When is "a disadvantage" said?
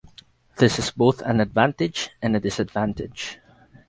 2.35-3.37